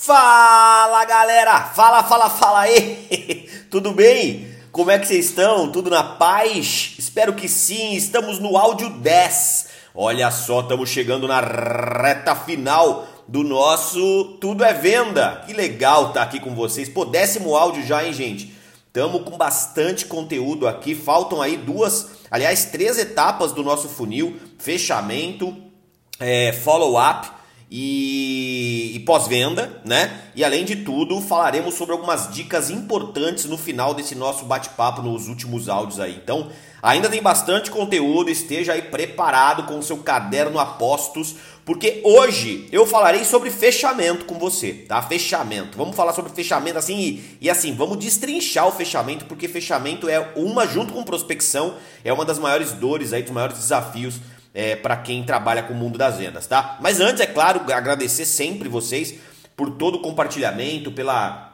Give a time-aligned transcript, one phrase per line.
[0.00, 4.46] Fala galera, fala, fala, fala aí, tudo bem?
[4.70, 5.72] Como é que vocês estão?
[5.72, 6.94] Tudo na paz?
[6.96, 9.66] Espero que sim, estamos no áudio 10.
[9.92, 15.42] Olha só, estamos chegando na reta final do nosso Tudo é Venda.
[15.44, 16.88] Que legal estar tá aqui com vocês.
[16.88, 18.54] Pô, décimo áudio já, hein, gente?
[18.86, 20.94] Estamos com bastante conteúdo aqui.
[20.94, 25.56] Faltam aí duas, aliás, três etapas do nosso funil: fechamento,
[26.20, 27.37] é, follow-up
[27.70, 30.22] e, e pós-venda, né?
[30.34, 35.28] E além de tudo, falaremos sobre algumas dicas importantes no final desse nosso bate-papo nos
[35.28, 36.18] últimos áudios aí.
[36.22, 36.48] Então,
[36.82, 41.36] ainda tem bastante conteúdo, esteja aí preparado com o seu caderno apostos,
[41.66, 45.02] porque hoje eu falarei sobre fechamento com você, tá?
[45.02, 45.76] Fechamento.
[45.76, 50.32] Vamos falar sobre fechamento assim e, e assim, vamos destrinchar o fechamento, porque fechamento é
[50.34, 54.14] uma junto com prospecção, é uma das maiores dores aí, dos maiores desafios
[54.58, 56.78] é, para quem trabalha com o mundo das vendas, tá?
[56.80, 59.14] Mas antes, é claro, agradecer sempre vocês
[59.54, 61.47] por todo o compartilhamento, pela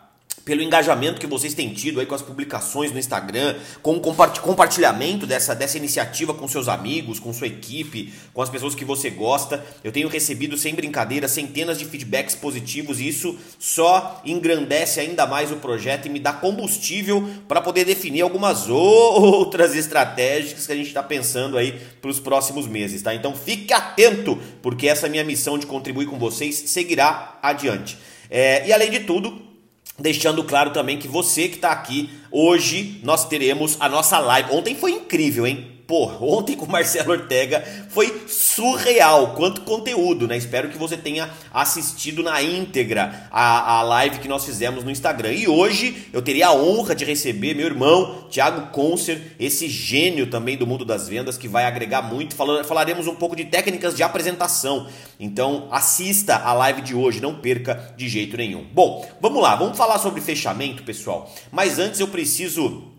[0.45, 5.27] pelo engajamento que vocês têm tido aí com as publicações no Instagram, com o compartilhamento
[5.27, 9.65] dessa, dessa iniciativa com seus amigos, com sua equipe, com as pessoas que você gosta.
[9.83, 15.51] Eu tenho recebido, sem brincadeira, centenas de feedbacks positivos e isso só engrandece ainda mais
[15.51, 20.89] o projeto e me dá combustível para poder definir algumas outras estratégias que a gente
[20.89, 23.15] está pensando aí para os próximos meses, tá?
[23.15, 27.97] Então fique atento, porque essa minha missão de contribuir com vocês seguirá adiante.
[28.31, 29.54] É, e além de tudo,
[29.99, 34.51] Deixando claro também que você que está aqui, hoje nós teremos a nossa live.
[34.53, 35.74] Ontem foi incrível, hein?
[35.87, 40.35] Pô, ontem com o Marcelo Ortega foi surreal, quanto conteúdo, né?
[40.35, 45.33] Espero que você tenha assistido na íntegra a, a live que nós fizemos no Instagram.
[45.33, 50.57] E hoje eu teria a honra de receber meu irmão, Thiago Concer, esse gênio também
[50.57, 52.35] do mundo das vendas, que vai agregar muito.
[52.35, 54.87] Falaremos um pouco de técnicas de apresentação.
[55.21, 58.65] Então assista a live de hoje, não perca de jeito nenhum.
[58.73, 61.31] Bom, vamos lá, vamos falar sobre fechamento, pessoal.
[61.53, 62.94] Mas antes eu preciso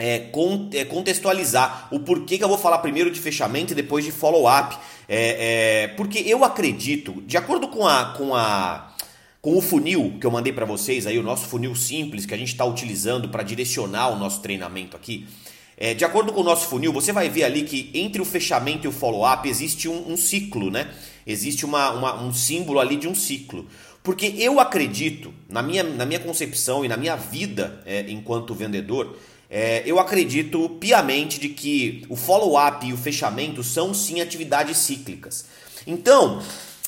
[0.00, 0.30] é,
[0.72, 4.76] é, contextualizar o porquê que eu vou falar primeiro de fechamento e depois de follow-up.
[5.08, 8.90] É, é, porque eu acredito, de acordo com a, com a
[9.42, 12.36] com o funil que eu mandei para vocês aí, o nosso funil simples que a
[12.36, 15.26] gente está utilizando para direcionar o nosso treinamento aqui.
[15.78, 18.86] É, de acordo com o nosso funil, você vai ver ali que entre o fechamento
[18.86, 20.92] e o follow-up existe um, um, ciclo, né?
[21.26, 23.66] Existe uma, uma, um símbolo ali de um ciclo.
[24.02, 29.16] Porque eu acredito, na minha, na minha concepção e na minha vida é, enquanto vendedor,
[29.50, 35.46] é, eu acredito piamente de que o follow-up e o fechamento são sim atividades cíclicas.
[35.84, 36.40] Então,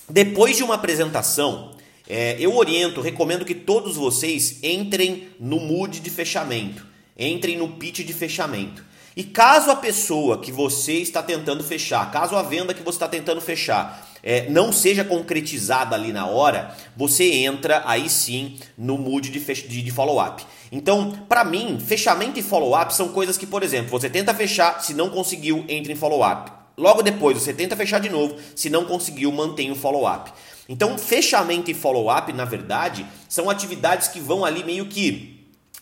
[0.08, 1.72] depois de uma apresentação,
[2.08, 6.86] é, eu oriento, recomendo que todos vocês entrem no mood de fechamento,
[7.18, 8.84] entrem no pitch de fechamento.
[9.16, 13.08] E caso a pessoa que você está tentando fechar, caso a venda que você está
[13.08, 19.30] tentando fechar, é, não seja concretizada ali na hora, você entra aí sim no mood
[19.30, 20.44] de, de, de follow-up.
[20.74, 24.94] Então, para mim, fechamento e follow-up são coisas que, por exemplo, você tenta fechar, se
[24.94, 26.50] não conseguiu, entra em follow-up.
[26.78, 30.32] Logo depois, você tenta fechar de novo, se não conseguiu, mantém o follow-up.
[30.66, 35.31] Então, fechamento e follow-up, na verdade, são atividades que vão ali meio que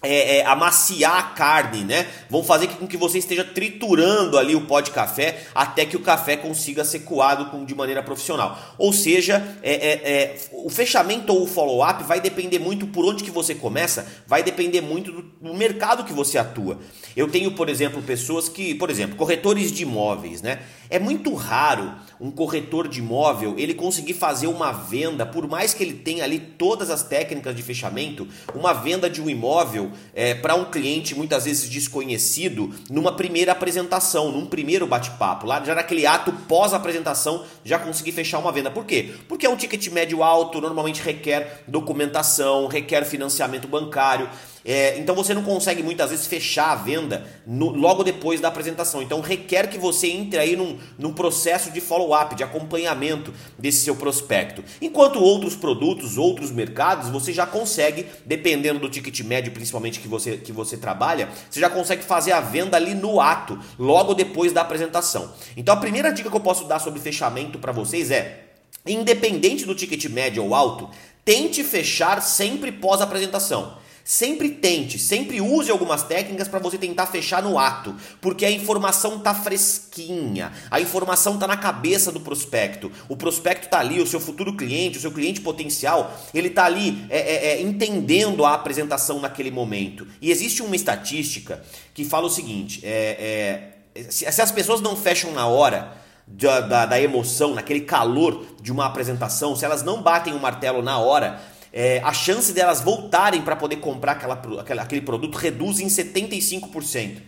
[0.03, 2.07] é, é, amaciar a carne, né?
[2.29, 6.01] Vão fazer com que você esteja triturando ali o pó de café até que o
[6.01, 8.59] café consiga ser coado com, de maneira profissional.
[8.79, 13.23] Ou seja, é, é, é o fechamento ou o follow-up vai depender muito por onde
[13.23, 16.79] que você começa, vai depender muito do, do, mercado que você atua.
[17.15, 20.61] Eu tenho, por exemplo, pessoas que, por exemplo, corretores de imóveis, né?
[20.89, 25.83] É muito raro um corretor de imóvel ele conseguir fazer uma venda, por mais que
[25.83, 30.55] ele tenha ali todas as técnicas de fechamento, uma venda de um imóvel é, para
[30.55, 36.33] um cliente muitas vezes desconhecido numa primeira apresentação, num primeiro bate-papo, lá já naquele ato
[36.49, 38.71] pós-apresentação já conseguir fechar uma venda.
[38.71, 39.15] Por quê?
[39.29, 44.29] Porque é um ticket médio alto, normalmente requer documentação, requer financiamento bancário.
[44.65, 49.03] É, então você não consegue muitas vezes fechar a venda no, logo depois da apresentação.
[49.03, 53.97] Então requer que você entre aí num, num processo de follow-up, de acompanhamento desse seu
[53.97, 54.63] prospecto.
[54.81, 60.37] Enquanto outros produtos, outros mercados, você já consegue, dependendo do ticket médio, principalmente que você,
[60.37, 64.61] que você trabalha, você já consegue fazer a venda ali no ato, logo depois da
[64.61, 65.33] apresentação.
[65.57, 68.47] Então a primeira dica que eu posso dar sobre fechamento para vocês é
[68.87, 70.89] independente do ticket médio ou alto,
[71.25, 73.80] tente fechar sempre pós apresentação.
[74.11, 79.21] Sempre tente, sempre use algumas técnicas para você tentar fechar no ato, porque a informação
[79.21, 82.91] tá fresquinha, a informação tá na cabeça do prospecto.
[83.09, 87.07] O prospecto tá ali, o seu futuro cliente, o seu cliente potencial, ele tá ali
[87.09, 90.05] é, é, é, entendendo a apresentação naquele momento.
[90.21, 91.63] E existe uma estatística
[91.95, 95.97] que fala o seguinte: é, é, se, se as pessoas não fecham na hora,
[96.27, 100.83] da, da, da, emoção, naquele calor de uma apresentação, se elas não batem o martelo
[100.83, 101.41] na hora,
[101.73, 107.19] é, a chance delas voltarem para poder comprar aquela, aquela, aquele produto reduz em 75%.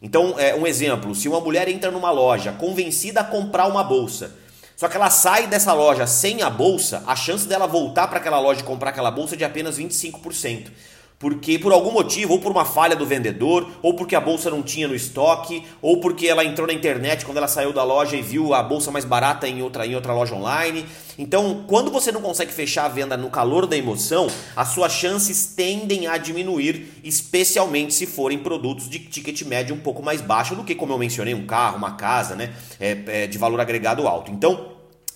[0.00, 4.34] Então, é, um exemplo: se uma mulher entra numa loja convencida a comprar uma bolsa,
[4.76, 8.38] só que ela sai dessa loja sem a bolsa, a chance dela voltar para aquela
[8.38, 10.68] loja e comprar aquela bolsa é de apenas 25%
[11.18, 14.62] porque por algum motivo, ou por uma falha do vendedor, ou porque a bolsa não
[14.62, 18.22] tinha no estoque, ou porque ela entrou na internet quando ela saiu da loja e
[18.22, 20.86] viu a bolsa mais barata em outra, em outra loja online.
[21.18, 25.54] Então, quando você não consegue fechar a venda no calor da emoção, as suas chances
[25.56, 30.62] tendem a diminuir, especialmente se forem produtos de ticket médio um pouco mais baixo do
[30.62, 34.30] que, como eu mencionei, um carro, uma casa, né, é, é, de valor agregado alto.
[34.30, 34.68] Então,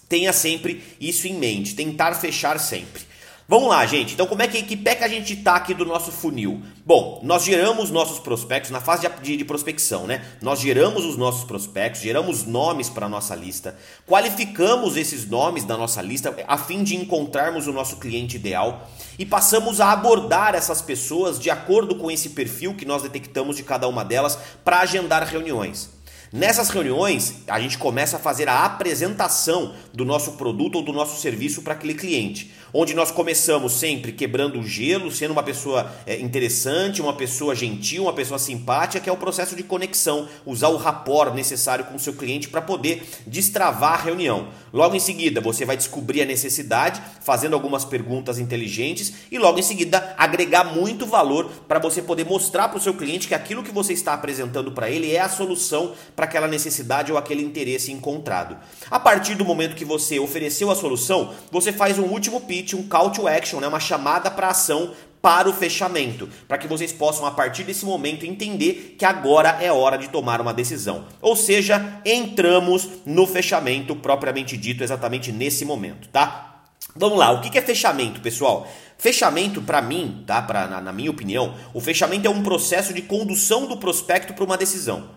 [0.09, 3.12] tenha sempre isso em mente, tentar fechar sempre.
[3.49, 4.15] Vamos lá, gente.
[4.15, 6.63] Então, como é que, que pé que a gente tá aqui do nosso funil?
[6.87, 10.25] Bom, nós geramos nossos prospectos na fase de, de, prospecção, né?
[10.41, 16.01] Nós geramos os nossos prospectos, geramos nomes para nossa lista, qualificamos esses nomes da nossa
[16.01, 21.39] lista a fim de encontrarmos o nosso cliente ideal e passamos a abordar essas pessoas
[21.39, 25.91] de acordo com esse perfil que nós detectamos de cada uma delas para agendar reuniões.
[26.33, 31.21] Nessas reuniões, a gente começa a fazer a apresentação do nosso produto ou do nosso
[31.21, 36.19] serviço para aquele cliente onde nós começamos sempre quebrando o gelo, sendo uma pessoa é,
[36.19, 40.77] interessante, uma pessoa gentil, uma pessoa simpática, que é o processo de conexão, usar o
[40.77, 44.49] rapport necessário com o seu cliente para poder destravar a reunião.
[44.73, 49.63] Logo em seguida, você vai descobrir a necessidade, fazendo algumas perguntas inteligentes e logo em
[49.63, 53.71] seguida agregar muito valor para você poder mostrar para o seu cliente que aquilo que
[53.71, 58.57] você está apresentando para ele é a solução para aquela necessidade ou aquele interesse encontrado.
[58.91, 62.89] A partir do momento que você ofereceu a solução, você faz um último pitch um
[62.89, 64.93] call to action, né, uma chamada para ação
[65.23, 69.71] para o fechamento, para que vocês possam a partir desse momento entender que agora é
[69.71, 71.07] hora de tomar uma decisão.
[71.21, 76.65] Ou seja, entramos no fechamento propriamente dito exatamente nesse momento, tá?
[76.97, 78.69] Vamos lá, o que é fechamento, pessoal?
[78.99, 80.43] Fechamento, para mim, tá?
[80.43, 84.45] Pra, na, na minha opinião, o fechamento é um processo de condução do prospecto para
[84.45, 85.09] uma decisão.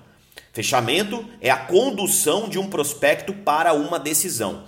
[0.53, 4.63] Fechamento é a condução de um prospecto para uma decisão.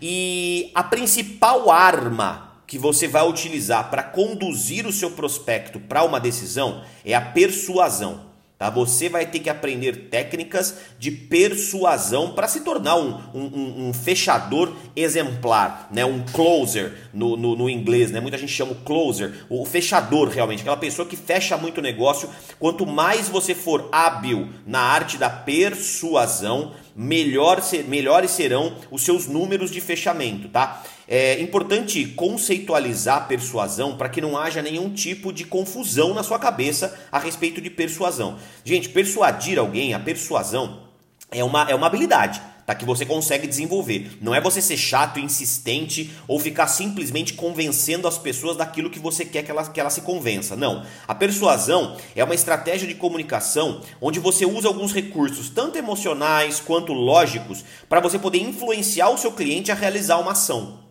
[0.00, 6.20] E a principal arma que você vai utilizar para conduzir o seu prospecto para uma
[6.20, 8.28] decisão é a persuasão.
[8.58, 8.68] Tá?
[8.70, 14.74] Você vai ter que aprender técnicas de persuasão para se tornar um, um, um, fechador
[14.96, 16.04] exemplar, né?
[16.04, 18.10] um closer no, no, no, inglês.
[18.10, 18.18] Né?
[18.18, 22.28] Muita gente chama o closer, o fechador realmente, aquela pessoa que fecha muito negócio.
[22.58, 29.70] Quanto mais você for hábil na arte da persuasão, melhor, melhores serão os seus números
[29.70, 30.48] de fechamento.
[30.48, 30.82] Tá?
[31.06, 36.98] É importante conceitualizar persuasão para que não haja nenhum tipo de confusão na sua cabeça
[37.12, 38.36] a respeito de persuasão.
[38.64, 40.88] Gente, persuadir alguém, a persuasão
[41.30, 42.74] é uma, é uma habilidade tá?
[42.74, 44.18] que você consegue desenvolver.
[44.20, 49.24] Não é você ser chato, insistente ou ficar simplesmente convencendo as pessoas daquilo que você
[49.24, 50.54] quer que ela, que ela se convença.
[50.54, 50.84] Não.
[51.06, 56.92] A persuasão é uma estratégia de comunicação onde você usa alguns recursos, tanto emocionais quanto
[56.92, 60.87] lógicos, para você poder influenciar o seu cliente a realizar uma ação.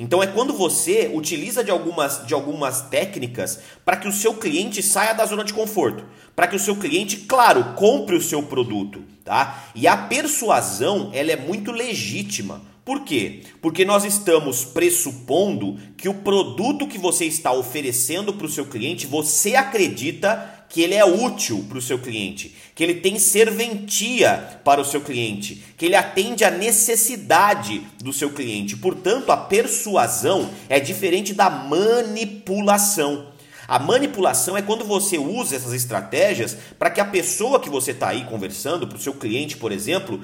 [0.00, 4.82] Então é quando você utiliza de algumas, de algumas técnicas para que o seu cliente
[4.82, 9.04] saia da zona de conforto, para que o seu cliente, claro, compre o seu produto,
[9.22, 9.70] tá?
[9.74, 12.62] E a persuasão, ela é muito legítima.
[12.82, 13.42] Por quê?
[13.60, 19.06] Porque nós estamos pressupondo que o produto que você está oferecendo para o seu cliente,
[19.06, 24.80] você acredita que ele é útil para o seu cliente, que ele tem serventia para
[24.80, 28.76] o seu cliente, que ele atende à necessidade do seu cliente.
[28.76, 33.26] Portanto, a persuasão é diferente da manipulação.
[33.66, 38.08] A manipulação é quando você usa essas estratégias para que a pessoa que você está
[38.08, 40.20] aí conversando, para o seu cliente, por exemplo,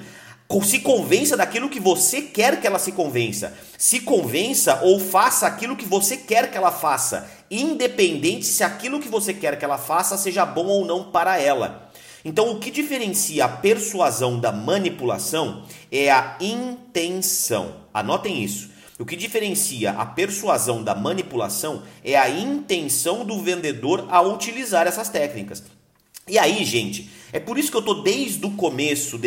[0.63, 3.53] se convença daquilo que você quer que ela se convença.
[3.77, 9.09] Se convença ou faça aquilo que você quer que ela faça, independente se aquilo que
[9.09, 11.91] você quer que ela faça seja bom ou não para ela.
[12.23, 17.75] Então, o que diferencia a persuasão da manipulação é a intenção.
[17.93, 18.69] Anotem isso.
[18.99, 25.07] O que diferencia a persuasão da manipulação é a intenção do vendedor ao utilizar essas
[25.07, 25.63] técnicas.
[26.27, 29.19] E aí, gente, é por isso que eu tô desde o começo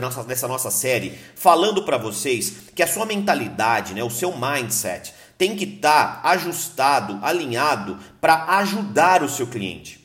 [0.00, 5.12] nossa, dessa nossa série falando para vocês que a sua mentalidade, né, o seu mindset
[5.36, 10.00] tem que estar tá ajustado, alinhado para ajudar o seu cliente,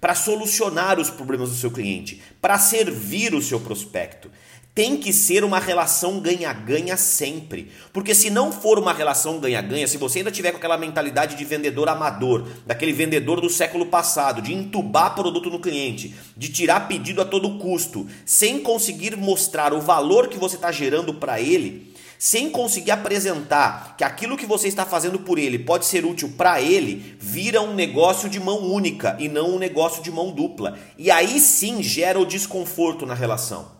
[0.00, 4.28] para solucionar os problemas do seu cliente, para servir o seu prospecto
[4.76, 7.72] tem que ser uma relação ganha-ganha sempre.
[7.94, 11.44] Porque se não for uma relação ganha-ganha, se você ainda tiver com aquela mentalidade de
[11.46, 17.22] vendedor amador, daquele vendedor do século passado, de entubar produto no cliente, de tirar pedido
[17.22, 22.50] a todo custo, sem conseguir mostrar o valor que você está gerando para ele, sem
[22.50, 27.16] conseguir apresentar que aquilo que você está fazendo por ele pode ser útil para ele,
[27.18, 30.78] vira um negócio de mão única e não um negócio de mão dupla.
[30.98, 33.75] E aí sim gera o desconforto na relação.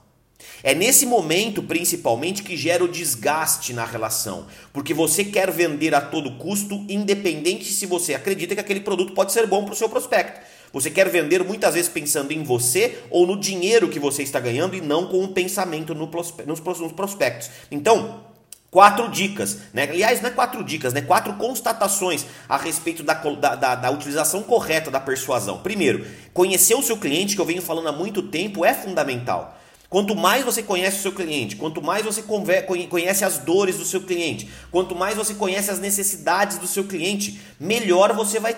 [0.63, 6.01] É nesse momento, principalmente, que gera o desgaste na relação, porque você quer vender a
[6.01, 9.89] todo custo, independente se você acredita que aquele produto pode ser bom para o seu
[9.89, 10.41] prospecto.
[10.73, 14.75] Você quer vender muitas vezes pensando em você ou no dinheiro que você está ganhando
[14.75, 16.11] e não com um pensamento no
[16.47, 16.61] nos
[16.93, 17.51] prospectos.
[17.71, 18.25] Então,
[18.71, 19.85] quatro dicas, né?
[19.85, 21.01] Aliás, não é quatro dicas, né?
[21.01, 25.59] Quatro constatações a respeito da, da, da, utilização correta da persuasão.
[25.63, 29.56] Primeiro, conhecer o seu cliente, que eu venho falando há muito tempo, é fundamental.
[29.97, 34.03] Quanto mais você conhece o seu cliente, quanto mais você conhece as dores do seu
[34.03, 38.55] cliente, quanto mais você conhece as necessidades do seu cliente, melhor você vai,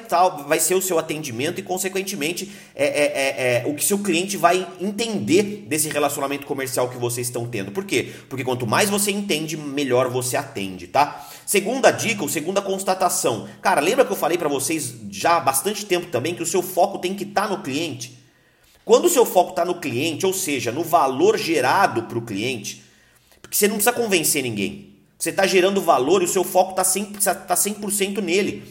[0.49, 4.37] vai ser o seu atendimento e, consequentemente, é, é, é, é, o que seu cliente
[4.37, 7.71] vai entender desse relacionamento comercial que vocês estão tendo.
[7.71, 8.13] Por quê?
[8.29, 11.25] Porque quanto mais você entende, melhor você atende, tá?
[11.47, 13.49] Segunda dica, ou segunda constatação.
[13.63, 16.63] Cara, lembra que eu falei para vocês já há bastante tempo também que o seu
[16.63, 18.18] foco tem que estar tá no cliente?
[18.89, 22.83] Quando o seu foco está no cliente, ou seja, no valor gerado para o cliente,
[23.43, 24.95] porque você não precisa convencer ninguém.
[25.19, 27.77] Você está gerando valor e o seu foco está 100%, tá 100
[28.23, 28.63] nele.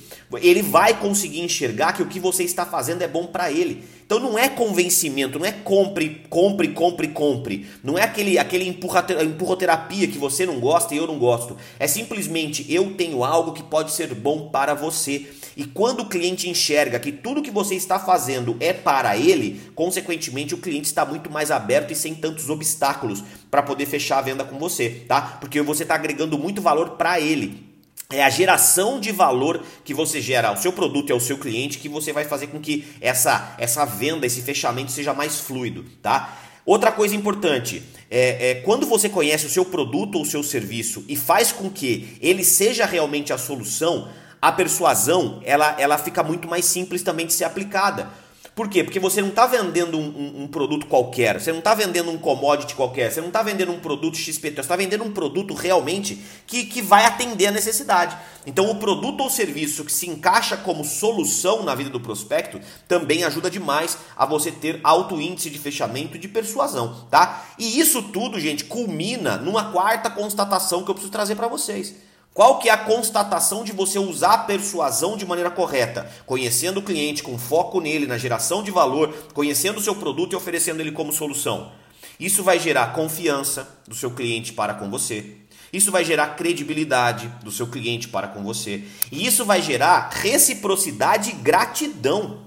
[0.42, 3.84] Ele vai conseguir enxergar que o que você está fazendo é bom para ele.
[4.08, 7.68] Então não é convencimento, não é compre, compre, compre, compre.
[7.84, 11.58] Não é aquele, aquele empurroterapia que você não gosta e eu não gosto.
[11.78, 15.28] É simplesmente eu tenho algo que pode ser bom para você.
[15.58, 20.56] E quando o cliente enxerga que tudo que você está fazendo é para ele, consequentemente
[20.56, 23.22] o cliente está muito mais aberto e sem tantos obstáculos
[23.52, 25.22] para poder fechar a venda com você, tá?
[25.22, 27.67] Porque você está agregando muito valor para ele.
[28.10, 31.78] É a geração de valor que você gera ao seu produto e ao seu cliente
[31.78, 36.38] que você vai fazer com que essa, essa venda, esse fechamento seja mais fluido, tá?
[36.66, 41.04] Outra coisa importante é, é, quando você conhece o seu produto ou o seu serviço
[41.10, 44.08] e faz com que ele seja realmente a solução,
[44.42, 48.10] a persuasão ela, ela fica muito mais simples também de ser aplicada.
[48.58, 48.84] Por quê?
[48.84, 52.18] Porque você não está vendendo um, um, um, produto qualquer, você não está vendendo um
[52.18, 56.20] commodity qualquer, você não está vendendo um produto XPT, você está vendendo um produto realmente
[56.48, 58.18] que, que vai atender a necessidade.
[58.48, 63.24] Então, o produto ou serviço que se encaixa como solução na vida do prospecto também
[63.24, 67.46] ajuda demais a você ter alto índice de fechamento e de persuasão, tá?
[67.60, 72.07] E isso tudo, gente, culmina numa quarta constatação que eu preciso trazer para vocês.
[72.38, 76.08] Qual que é a constatação de você usar a persuasão de maneira correta?
[76.24, 80.36] Conhecendo o cliente, com foco nele, na geração de valor, conhecendo o seu produto e
[80.36, 81.72] oferecendo ele como solução.
[82.20, 85.38] Isso vai gerar confiança do seu cliente para com você.
[85.74, 88.84] Isso vai gerar credibilidade do seu cliente para com você.
[89.12, 92.41] E isso vai gerar reciprocidade e gratidão.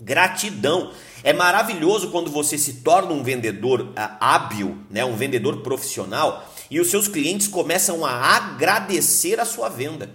[0.00, 0.90] Gratidão.
[1.22, 5.04] É maravilhoso quando você se torna um vendedor ah, hábil, né?
[5.04, 10.10] um vendedor profissional e os seus clientes começam a agradecer a sua venda.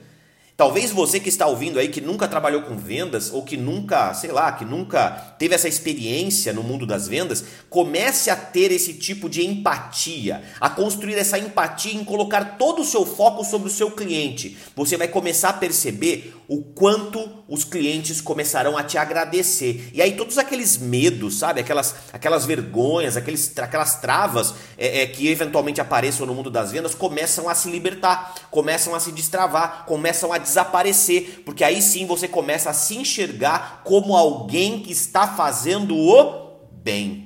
[0.57, 4.31] Talvez você que está ouvindo aí que nunca trabalhou com vendas ou que nunca, sei
[4.31, 9.27] lá, que nunca teve essa experiência no mundo das vendas, comece a ter esse tipo
[9.27, 13.91] de empatia, a construir essa empatia em colocar todo o seu foco sobre o seu
[13.91, 14.57] cliente.
[14.77, 19.89] Você vai começar a perceber o quanto os clientes começarão a te agradecer.
[19.93, 21.61] E aí todos aqueles medos, sabe?
[21.61, 26.95] Aquelas, aquelas vergonhas, aqueles, aquelas travas é, é, que eventualmente apareçam no mundo das vendas
[26.95, 32.27] começam a se libertar, começam a se destravar, começam a desaparecer, porque aí sim você
[32.27, 37.24] começa a se enxergar como alguém que está fazendo o bem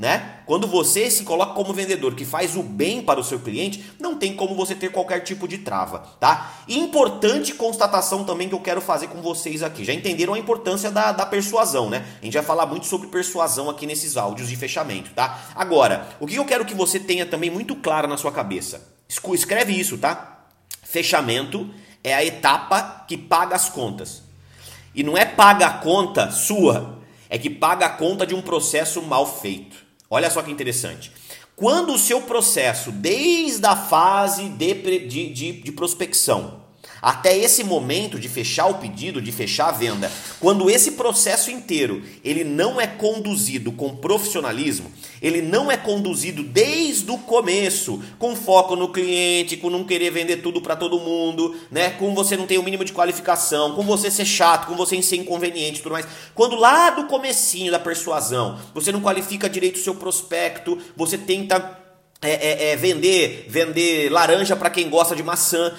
[0.00, 0.36] né?
[0.46, 4.14] Quando você se coloca como vendedor que faz o bem para o seu cliente, não
[4.14, 6.54] tem como você ter qualquer tipo de trava, tá?
[6.66, 9.84] Importante constatação também que eu quero fazer com vocês aqui.
[9.84, 12.06] Já entenderam a importância da, da persuasão, né?
[12.22, 15.38] A gente vai falar muito sobre persuasão aqui nesses áudios de fechamento, tá?
[15.54, 18.90] Agora, o que eu quero que você tenha também muito claro na sua cabeça?
[19.06, 20.46] Escreve isso, tá?
[20.82, 21.68] Fechamento
[22.02, 24.22] é a etapa que paga as contas.
[24.94, 29.02] E não é paga a conta sua, é que paga a conta de um processo
[29.02, 29.89] mal feito.
[30.12, 31.12] Olha só que interessante.
[31.54, 34.74] Quando o seu processo, desde a fase de,
[35.06, 36.64] de, de, de prospecção,
[37.00, 42.02] até esse momento de fechar o pedido, de fechar a venda, quando esse processo inteiro
[42.24, 48.74] ele não é conduzido com profissionalismo, ele não é conduzido desde o começo, com foco
[48.74, 51.90] no cliente, com não querer vender tudo para todo mundo, né?
[51.90, 55.16] Com você não ter o mínimo de qualificação, com você ser chato, com você ser
[55.16, 56.06] inconveniente, tudo mais.
[56.34, 61.78] Quando lá do comecinho da persuasão, você não qualifica direito o seu prospecto, você tenta
[62.22, 65.74] é, é, é, vender, vender laranja para quem gosta de maçã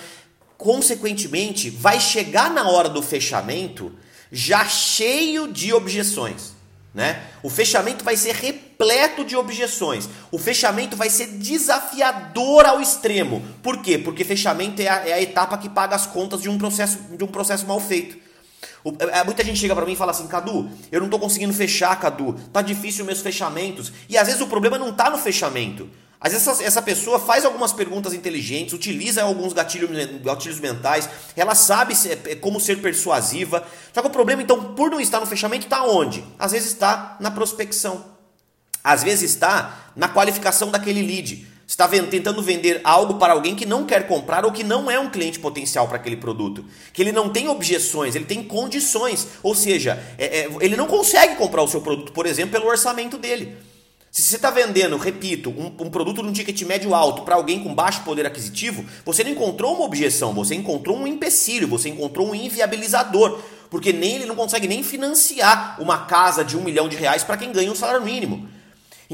[0.62, 3.92] consequentemente, vai chegar na hora do fechamento
[4.32, 6.54] já cheio de objeções.
[6.94, 7.20] Né?
[7.42, 10.10] O fechamento vai ser repleto repleto de objeções.
[10.32, 13.44] O fechamento vai ser desafiador ao extremo.
[13.62, 13.98] Por quê?
[13.98, 17.24] Porque fechamento é a, é a etapa que paga as contas de um processo, de
[17.24, 18.18] um processo mal feito.
[18.84, 21.54] O, é, muita gente chega para mim e fala assim, Cadu, eu não tô conseguindo
[21.54, 23.92] fechar, Cadu, tá difícil meus fechamentos.
[24.10, 25.88] E às vezes o problema não tá no fechamento.
[26.20, 29.90] Às vezes essa, essa pessoa faz algumas perguntas inteligentes, utiliza alguns gatilhos,
[30.24, 33.66] gatilhos mentais, ela sabe se, é, como ser persuasiva.
[33.92, 36.24] Só que o problema, então, por não estar no fechamento, está onde?
[36.38, 38.11] Às vezes está na prospecção.
[38.84, 41.48] Às vezes está na qualificação daquele lead.
[41.68, 45.10] Está tentando vender algo para alguém que não quer comprar ou que não é um
[45.10, 46.66] cliente potencial para aquele produto.
[46.92, 49.28] Que ele não tem objeções, ele tem condições.
[49.42, 53.18] Ou seja, é, é, ele não consegue comprar o seu produto, por exemplo, pelo orçamento
[53.18, 53.56] dele.
[54.12, 57.74] Se você está vendendo, repito, um, um, produto num ticket médio alto para alguém com
[57.74, 62.36] baixo poder aquisitivo, você não encontrou uma objeção, você encontrou um empecilho, você encontrou um
[62.36, 63.40] inviabilizador.
[63.70, 67.38] Porque nem ele não consegue nem financiar uma casa de um milhão de reais para
[67.38, 68.50] quem ganha um salário mínimo.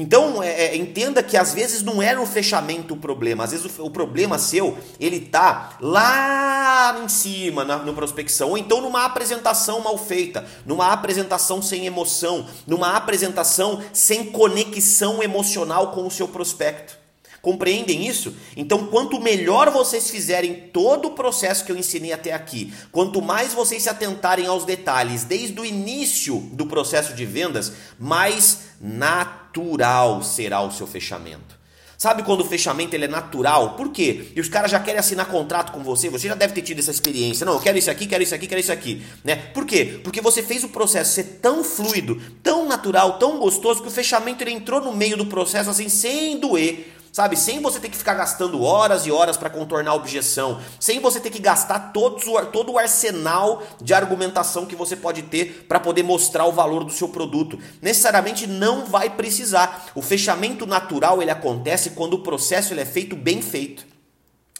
[0.00, 3.78] Então, é, é, entenda que às vezes não é no fechamento o problema, às vezes
[3.78, 9.04] o, o problema seu, ele tá lá em cima na no prospecção, ou então numa
[9.04, 16.28] apresentação mal feita, numa apresentação sem emoção, numa apresentação sem conexão emocional com o seu
[16.28, 16.97] prospecto.
[17.40, 18.34] Compreendem isso?
[18.56, 23.54] Então, quanto melhor vocês fizerem todo o processo que eu ensinei até aqui, quanto mais
[23.54, 30.60] vocês se atentarem aos detalhes desde o início do processo de vendas, mais natural será
[30.62, 31.58] o seu fechamento.
[31.98, 33.74] Sabe quando o fechamento ele é natural?
[33.74, 34.28] Por quê?
[34.36, 36.92] E os caras já querem assinar contrato com você, você já deve ter tido essa
[36.92, 37.44] experiência.
[37.44, 39.02] Não, eu quero isso aqui, quero isso aqui, quero isso aqui.
[39.24, 39.34] Né?
[39.34, 39.98] Por quê?
[40.04, 44.44] Porque você fez o processo ser tão fluido, tão natural, tão gostoso, que o fechamento
[44.44, 48.14] ele entrou no meio do processo assim, sem doer Sabe, sem você ter que ficar
[48.14, 52.46] gastando horas e horas para contornar a objeção, sem você ter que gastar todos o,
[52.46, 56.92] todo o arsenal de argumentação que você pode ter para poder mostrar o valor do
[56.92, 57.58] seu produto.
[57.82, 59.90] Necessariamente não vai precisar.
[59.96, 63.97] O fechamento natural ele acontece quando o processo ele é feito bem feito.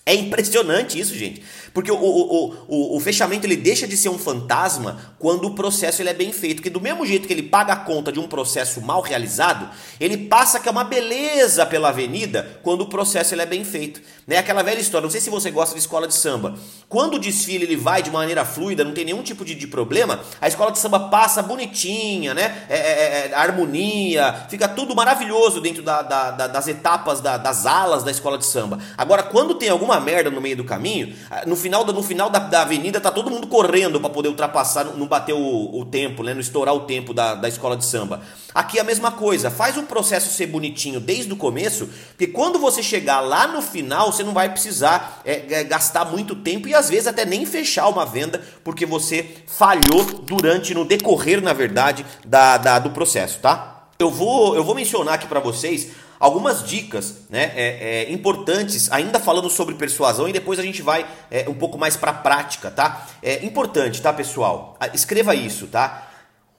[0.09, 1.43] É impressionante isso, gente.
[1.75, 6.01] Porque o, o, o, o, fechamento ele deixa de ser um fantasma quando o processo
[6.01, 6.63] ele é bem feito.
[6.63, 9.69] Que do mesmo jeito que ele paga a conta de um processo mal realizado,
[10.01, 14.01] ele passa que é uma beleza pela avenida quando o processo ele é bem feito.
[14.27, 14.39] Né?
[14.39, 16.55] Aquela velha história, não sei se você gosta de escola de samba.
[16.89, 20.21] Quando o desfile ele vai de maneira fluida, não tem nenhum tipo de, de problema,
[20.41, 22.65] a escola de samba passa bonitinha, né?
[22.69, 28.03] É, é, é, harmonia, fica tudo maravilhoso dentro da, da, da, das etapas das alas
[28.03, 28.79] da escola de samba.
[28.97, 32.39] Agora, quando tem alguma merda no meio do caminho, ah, no final, no final da,
[32.39, 36.35] da avenida tá todo mundo correndo para poder ultrapassar, não bater o, o tempo, né?
[36.35, 38.23] não estourar o tempo da, da escola de samba.
[38.55, 42.59] Aqui é a mesma coisa, faz o processo ser bonitinho desde o começo, porque quando
[42.59, 46.75] você chegar lá no final, você não vai precisar é, é, gastar muito tempo e
[46.75, 52.05] às vezes até nem fechar uma venda, porque você falhou durante, no decorrer, na verdade,
[52.25, 53.87] da, da do processo, tá?
[53.99, 59.19] Eu vou, eu vou mencionar aqui para vocês algumas dicas né, é, é, importantes, ainda
[59.19, 62.71] falando sobre persuasão, e depois a gente vai é, um pouco mais para a prática,
[62.71, 63.07] tá?
[63.23, 64.77] É importante, tá, pessoal?
[64.81, 66.09] Ah, escreva isso, tá?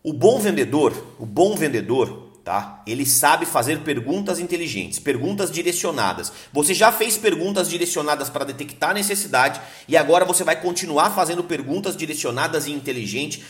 [0.03, 2.81] O bom vendedor, o bom vendedor, tá?
[2.87, 6.31] Ele sabe fazer perguntas inteligentes, perguntas direcionadas.
[6.53, 11.95] Você já fez perguntas direcionadas para detectar necessidade e agora você vai continuar fazendo perguntas
[11.95, 13.43] direcionadas e inteligentes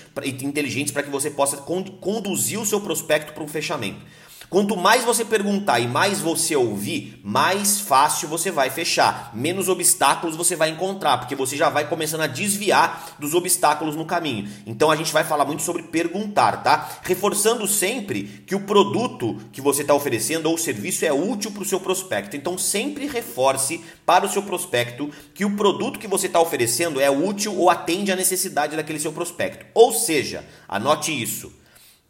[0.91, 4.02] para que você possa conduzir o seu prospecto para um fechamento.
[4.50, 9.30] Quanto mais você perguntar e mais você ouvir, mais fácil você vai fechar.
[9.32, 14.06] Menos obstáculos você vai encontrar, porque você já vai começando a desviar dos obstáculos no
[14.06, 14.50] caminho.
[14.66, 16.90] Então a gente vai falar muito sobre perguntar, tá?
[17.04, 21.62] Reforçando sempre que o produto que você está oferecendo ou o serviço é útil para
[21.62, 22.36] o seu prospecto.
[22.36, 27.12] Então sempre reforce para o seu prospecto que o produto que você está oferecendo é
[27.12, 29.68] útil ou atende à necessidade daquele seu prospecto.
[29.76, 31.59] Ou seja, anote isso.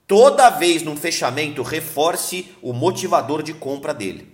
[0.09, 4.27] Toda vez num fechamento, reforce o motivador de compra dele.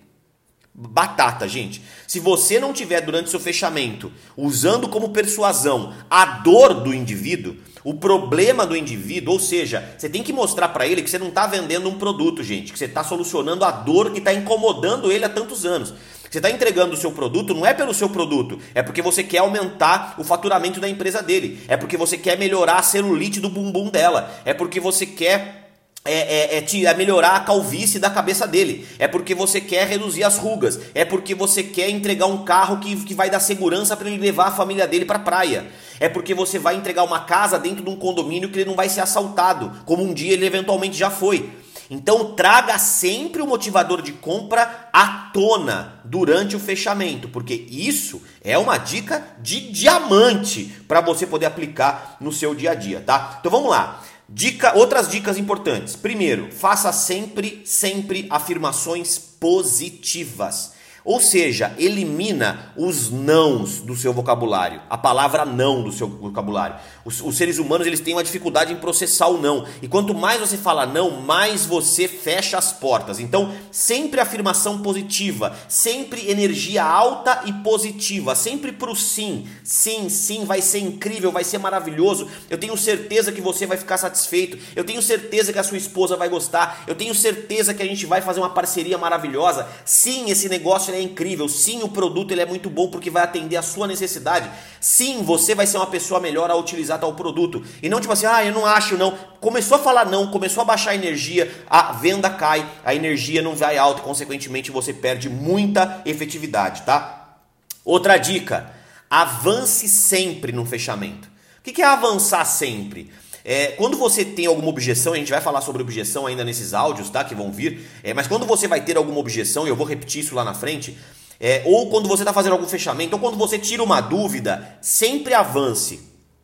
[0.73, 1.81] Batata, gente.
[2.07, 7.93] Se você não tiver durante seu fechamento usando como persuasão a dor do indivíduo, o
[7.93, 11.45] problema do indivíduo, ou seja, você tem que mostrar para ele que você não está
[11.45, 15.29] vendendo um produto, gente, que você está solucionando a dor que está incomodando ele há
[15.29, 15.93] tantos anos.
[16.31, 19.39] Você está entregando o seu produto não é pelo seu produto, é porque você quer
[19.39, 23.89] aumentar o faturamento da empresa dele, é porque você quer melhorar a celulite do bumbum
[23.89, 25.64] dela, é porque você quer
[26.05, 28.87] é, é, é, é, melhorar a calvície da cabeça dele.
[28.99, 30.79] É porque você quer reduzir as rugas.
[30.93, 34.49] É porque você quer entregar um carro que, que vai dar segurança para ele levar
[34.49, 35.65] a família dele para praia.
[35.99, 38.87] É porque você vai entregar uma casa dentro de um condomínio que ele não vai
[38.87, 41.49] ser assaltado, como um dia ele eventualmente já foi.
[41.89, 48.57] Então traga sempre o motivador de compra à tona durante o fechamento, porque isso é
[48.57, 53.37] uma dica de diamante para você poder aplicar no seu dia a dia, tá?
[53.39, 54.01] Então vamos lá.
[54.27, 55.95] Dica, outras dicas importantes.
[55.95, 60.74] Primeiro, faça sempre, sempre afirmações positivas.
[61.05, 66.77] Ou seja, elimina os nãos do seu vocabulário, a palavra não do seu vocabulário.
[67.05, 69.67] Os, os, seres humanos eles têm uma dificuldade em processar o não.
[69.83, 73.19] E quanto mais você fala não, mais você fecha as portas.
[73.19, 79.47] Então, sempre afirmação positiva, sempre energia alta e positiva, sempre pro sim.
[79.63, 82.27] Sim, sim, vai ser incrível, vai ser maravilhoso.
[82.49, 84.57] Eu tenho certeza que você vai ficar satisfeito.
[84.75, 86.83] Eu tenho certeza que a sua esposa vai gostar.
[86.87, 89.67] Eu tenho certeza que a gente vai fazer uma parceria maravilhosa.
[89.85, 91.47] Sim, esse negócio é incrível.
[91.49, 94.49] Sim, o produto ele é muito bom porque vai atender a sua necessidade.
[94.79, 97.63] Sim, você vai ser uma pessoa melhor a utilizar tal produto.
[97.81, 99.17] E não tipo assim, ah, eu não acho não.
[99.39, 103.55] Começou a falar não, começou a baixar a energia, a venda cai, a energia não
[103.55, 107.37] vai alta consequentemente você perde muita efetividade, tá?
[107.83, 108.71] Outra dica,
[109.09, 111.29] avance sempre no fechamento.
[111.59, 113.11] O que é avançar sempre?
[113.47, 117.11] É, quando você tem alguma objeção, a gente vai falar sobre objeção ainda nesses áudios,
[117.11, 117.23] tá?
[117.23, 117.87] Que vão vir.
[118.03, 120.55] É, mas quando você vai ter alguma objeção, e eu vou repetir isso lá na
[120.55, 120.97] frente,
[121.39, 125.35] é, ou quando você está fazendo algum fechamento, ou quando você tira uma dúvida, sempre
[125.35, 125.99] avance.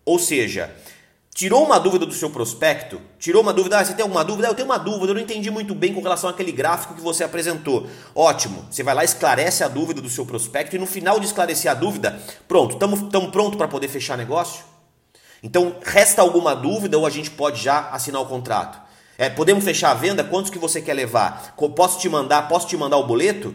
[0.06, 0.72] Ou seja,
[1.34, 4.48] tirou uma dúvida do seu prospecto, tirou uma dúvida, ah, você tem alguma dúvida?
[4.48, 7.02] Ah, eu tenho uma dúvida, eu não entendi muito bem com relação àquele gráfico que
[7.02, 7.88] você apresentou.
[8.14, 11.72] Ótimo, você vai lá, esclarece a dúvida do seu prospecto e no final de esclarecer
[11.72, 14.71] a dúvida, pronto, estamos pronto para poder fechar negócio?
[15.44, 18.80] Então, resta alguma dúvida ou a gente pode já assinar o contrato?
[19.18, 20.24] É, podemos fechar a venda?
[20.24, 21.56] Quantos que você quer levar?
[21.76, 22.48] Posso te mandar?
[22.48, 23.54] Posso te mandar o boleto?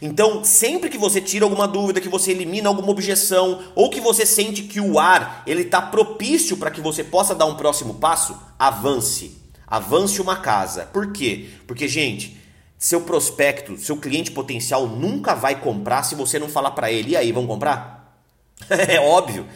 [0.00, 4.26] Então, sempre que você tira alguma dúvida, que você elimina alguma objeção, ou que você
[4.26, 8.38] sente que o ar ele está propício para que você possa dar um próximo passo,
[8.58, 9.38] avance.
[9.66, 10.86] Avance uma casa.
[10.92, 11.48] Por quê?
[11.66, 12.40] Porque, gente,
[12.78, 17.12] seu prospecto, seu cliente potencial nunca vai comprar se você não falar para ele.
[17.12, 18.20] E aí, vão comprar?
[18.68, 19.46] é óbvio.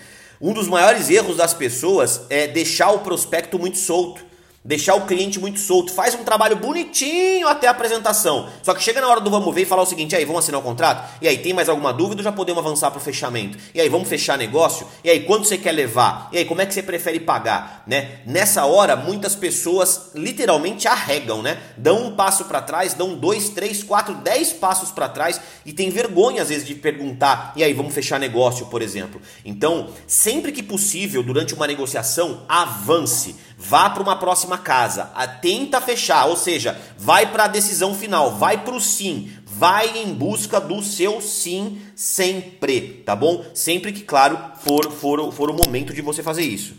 [0.43, 4.25] Um dos maiores erros das pessoas é deixar o prospecto muito solto.
[4.63, 8.47] Deixar o cliente muito solto, faz um trabalho bonitinho até a apresentação.
[8.63, 10.61] Só que chega na hora do vamos ver e falar o seguinte: aí, vamos assinar
[10.61, 11.17] o contrato?
[11.23, 12.23] E aí, tem mais alguma dúvida?
[12.23, 13.57] Já podemos avançar para o fechamento.
[13.75, 14.87] E aí, vamos fechar negócio?
[15.03, 16.29] E aí, quanto você quer levar?
[16.31, 17.85] E aí, como é que você prefere pagar?
[17.87, 18.19] Né?
[18.27, 21.59] Nessa hora, muitas pessoas literalmente arregam, né?
[21.79, 25.89] Dão um passo para trás, dão dois, três, quatro, dez passos para trás e tem
[25.89, 29.23] vergonha às vezes de perguntar: e aí, vamos fechar negócio, por exemplo.
[29.43, 35.11] Então, sempre que possível, durante uma negociação, avance vá para uma próxima casa,
[35.43, 40.15] tenta fechar, ou seja, vai para a decisão final, vai para o sim, vai em
[40.15, 43.45] busca do seu sim sempre, tá bom?
[43.53, 46.75] Sempre que, claro, for, for, for o momento de você fazer isso.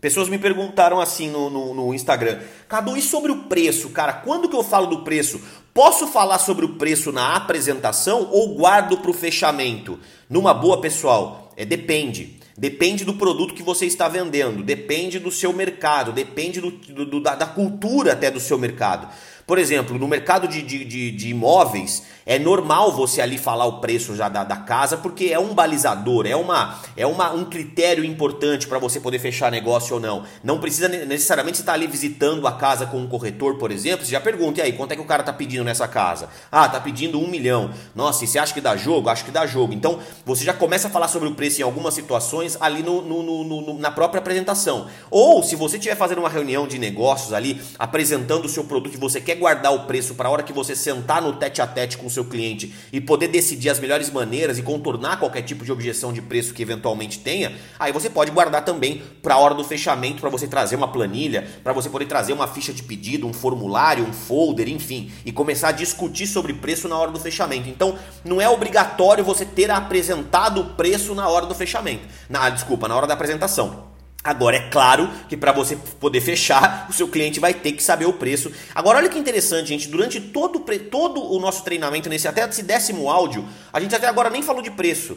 [0.00, 2.38] Pessoas me perguntaram assim no, no, no, Instagram,
[2.68, 4.12] Cadu, e sobre o preço, cara?
[4.12, 5.40] Quando que eu falo do preço?
[5.74, 9.98] Posso falar sobre o preço na apresentação ou guardo para o fechamento?
[10.30, 12.35] Numa boa, pessoal, é depende.
[12.58, 17.34] Depende do produto que você está vendendo, depende do seu mercado, depende do, do, da,
[17.34, 19.08] da cultura até do seu mercado.
[19.46, 23.80] Por exemplo, no mercado de, de, de, de, imóveis, é normal você ali falar o
[23.80, 28.04] preço já da, da casa, porque é um balizador, é, uma, é uma, um critério
[28.04, 30.24] importante para você poder fechar negócio ou não.
[30.42, 34.20] Não precisa necessariamente estar ali visitando a casa com um corretor, por exemplo, você já
[34.20, 36.28] pergunta, e aí, quanto é que o cara está pedindo nessa casa?
[36.50, 37.70] Ah, tá pedindo um milhão.
[37.94, 39.08] Nossa, e você acha que dá jogo?
[39.08, 39.72] Acho que dá jogo.
[39.72, 43.22] Então, você já começa a falar sobre o preço em algumas situações ali no, no,
[43.22, 44.88] no, no na própria apresentação.
[45.10, 48.98] Ou, se você estiver fazendo uma reunião de negócios ali, apresentando o seu produto que
[48.98, 51.96] você quer guardar o preço para a hora que você sentar no tete a tete
[51.96, 55.70] com o seu cliente e poder decidir as melhores maneiras e contornar qualquer tipo de
[55.70, 59.64] objeção de preço que eventualmente tenha, aí você pode guardar também para a hora do
[59.64, 63.32] fechamento para você trazer uma planilha, para você poder trazer uma ficha de pedido, um
[63.32, 67.68] formulário, um folder, enfim, e começar a discutir sobre preço na hora do fechamento.
[67.68, 72.06] Então, não é obrigatório você ter apresentado o preço na hora do fechamento.
[72.28, 73.95] Na, desculpa, na hora da apresentação.
[74.26, 78.06] Agora, é claro que para você poder fechar, o seu cliente vai ter que saber
[78.06, 78.50] o preço.
[78.74, 79.88] Agora, olha que interessante, gente.
[79.88, 80.58] Durante todo,
[80.90, 84.60] todo o nosso treinamento, nesse até esse décimo áudio, a gente até agora nem falou
[84.60, 85.16] de preço.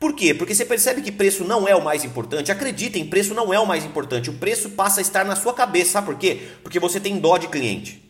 [0.00, 0.34] Por quê?
[0.34, 2.50] Porque você percebe que preço não é o mais importante.
[2.50, 4.28] Acreditem, preço não é o mais importante.
[4.28, 5.92] O preço passa a estar na sua cabeça.
[5.92, 6.48] Sabe por quê?
[6.62, 8.02] Porque você tem dó de cliente.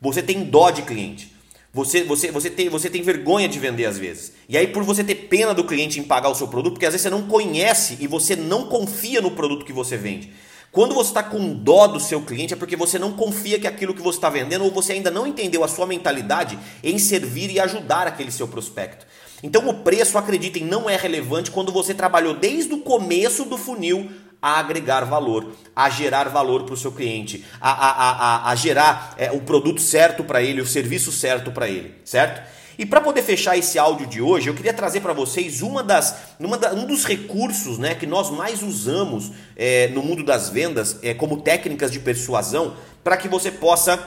[0.00, 1.32] Você tem dó de cliente.
[1.72, 4.32] Você, você, você, tem, você tem vergonha de vender às vezes.
[4.48, 6.92] E aí, por você ter pena do cliente em pagar o seu produto, porque às
[6.92, 10.32] vezes você não conhece e você não confia no produto que você vende.
[10.72, 13.94] Quando você está com dó do seu cliente, é porque você não confia que aquilo
[13.94, 17.60] que você está vendendo, ou você ainda não entendeu a sua mentalidade em servir e
[17.60, 19.06] ajudar aquele seu prospecto.
[19.42, 24.10] Então, o preço, acreditem, não é relevante quando você trabalhou desde o começo do funil
[24.42, 29.14] a agregar valor, a gerar valor para o seu cliente, a, a, a, a gerar
[29.18, 32.40] é, o produto certo para ele, o serviço certo para ele, certo?
[32.80, 36.16] E para poder fechar esse áudio de hoje, eu queria trazer para vocês uma das,
[36.40, 40.98] uma da, um dos recursos né, que nós mais usamos é, no mundo das vendas
[41.02, 42.74] é, como técnicas de persuasão
[43.04, 44.02] para que você possa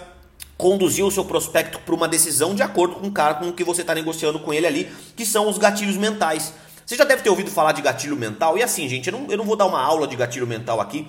[0.58, 3.64] conduzir o seu prospecto para uma decisão de acordo com o cara com o que
[3.64, 6.54] você está negociando com ele ali, que são os gatilhos mentais.
[6.86, 9.38] Você já deve ter ouvido falar de gatilho mental, e assim, gente, eu não, eu
[9.38, 11.08] não vou dar uma aula de gatilho mental aqui,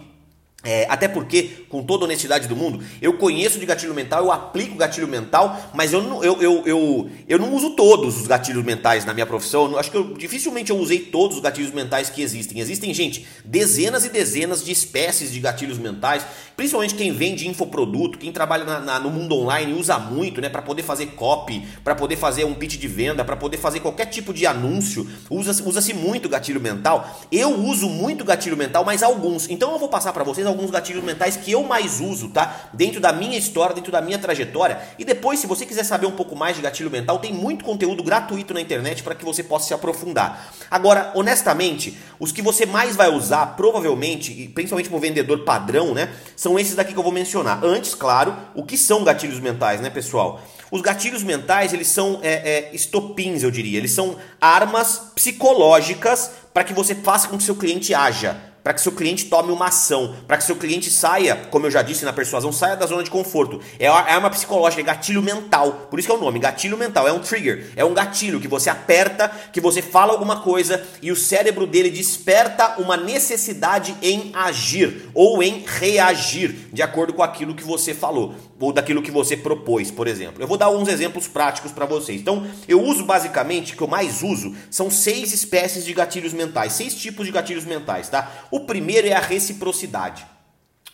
[0.64, 4.76] é, até porque, com toda honestidade do mundo, eu conheço de gatilho mental, eu aplico
[4.76, 9.04] gatilho mental, mas eu não, eu, eu, eu, eu não uso todos os gatilhos mentais
[9.04, 9.70] na minha profissão.
[9.70, 12.60] Eu acho que eu, dificilmente eu usei todos os gatilhos mentais que existem.
[12.60, 16.24] Existem, gente, dezenas e dezenas de espécies de gatilhos mentais,
[16.56, 20.62] principalmente quem vende infoproduto, quem trabalha na, na, no mundo online usa muito, né, para
[20.62, 24.32] poder fazer copy, para poder fazer um pitch de venda, para poder fazer qualquer tipo
[24.32, 25.06] de anúncio.
[25.28, 27.20] Usa-se usa muito gatilho mental.
[27.30, 29.48] Eu uso muito gatilho mental, mas alguns.
[29.50, 32.68] Então eu vou passar para vocês alguns gatilhos mentais que eu mais uso, tá?
[32.72, 34.80] Dentro da minha história, dentro da minha trajetória.
[34.98, 38.02] E depois, se você quiser saber um pouco mais de gatilho mental, tem muito conteúdo
[38.02, 40.54] gratuito na internet para que você possa se aprofundar.
[40.70, 45.92] Agora, honestamente, os que você mais vai usar, provavelmente, e principalmente para o vendedor padrão,
[45.92, 46.10] né?
[46.36, 47.62] São esses daqui que eu vou mencionar.
[47.62, 50.40] Antes, claro, o que são gatilhos mentais, né, pessoal?
[50.70, 53.78] Os gatilhos mentais, eles são é, é, estopins, eu diria.
[53.78, 58.80] Eles são armas psicológicas para que você faça com que seu cliente haja para que
[58.80, 62.14] seu cliente tome uma ação, para que seu cliente saia, como eu já disse na
[62.14, 63.60] persuasão, saia da zona de conforto.
[63.78, 65.86] É é arma psicológica, é gatilho mental.
[65.90, 67.06] Por isso que é o nome, gatilho mental.
[67.06, 71.12] É um trigger, é um gatilho que você aperta, que você fala alguma coisa e
[71.12, 77.54] o cérebro dele desperta uma necessidade em agir ou em reagir, de acordo com aquilo
[77.54, 80.42] que você falou ou daquilo que você propôs, por exemplo.
[80.42, 82.20] Eu vou dar alguns exemplos práticos para vocês.
[82.20, 86.94] Então, eu uso basicamente, que eu mais uso, são seis espécies de gatilhos mentais, seis
[86.94, 88.32] tipos de gatilhos mentais, tá?
[88.54, 90.24] O primeiro é a reciprocidade.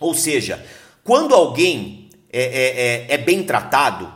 [0.01, 0.65] Ou seja,
[1.05, 4.11] quando alguém é, é, é, é bem tratado,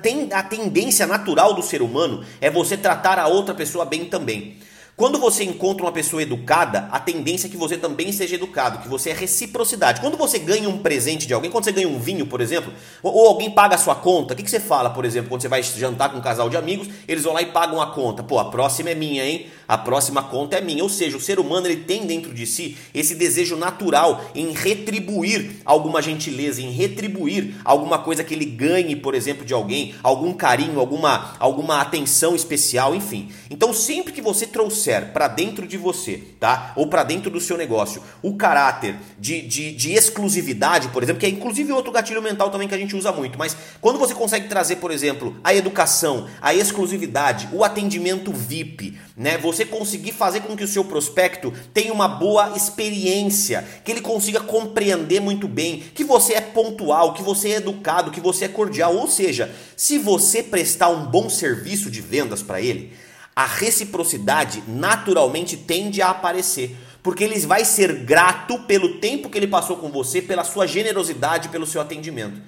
[0.00, 4.56] tem a tendência natural do ser humano é você tratar a outra pessoa bem também.
[4.96, 8.88] Quando você encontra uma pessoa educada, a tendência é que você também seja educado, que
[8.88, 10.00] você é reciprocidade.
[10.00, 12.72] Quando você ganha um presente de alguém, quando você ganha um vinho, por exemplo,
[13.02, 15.48] ou alguém paga a sua conta, o que, que você fala, por exemplo, quando você
[15.48, 18.22] vai jantar com um casal de amigos, eles vão lá e pagam a conta.
[18.22, 19.48] Pô, a próxima é minha, hein?
[19.66, 20.82] A próxima conta é minha.
[20.82, 25.56] Ou seja, o ser humano ele tem dentro de si esse desejo natural em retribuir
[25.64, 30.78] alguma gentileza, em retribuir alguma coisa que ele ganhe, por exemplo, de alguém, algum carinho,
[30.80, 33.28] alguma, alguma atenção especial, enfim.
[33.50, 36.72] Então, sempre que você trouxer para dentro de você, tá?
[36.76, 41.26] Ou para dentro do seu negócio, o caráter de, de, de, exclusividade, por exemplo, que
[41.26, 44.48] é inclusive outro gatilho mental também que a gente usa muito, mas quando você consegue
[44.48, 49.38] trazer, por exemplo, a educação, a exclusividade, o atendimento VIP, né?
[49.38, 54.40] Você conseguir fazer com que o seu prospecto tenha uma boa experiência, que ele consiga
[54.40, 58.96] compreender muito bem que você é pontual, que você é educado, que você é cordial,
[58.96, 62.94] ou seja, se você prestar um bom serviço de vendas para ele,
[63.36, 69.46] a reciprocidade naturalmente tende a aparecer, porque ele vai ser grato pelo tempo que ele
[69.46, 72.40] passou com você, pela sua generosidade, pelo seu atendimento.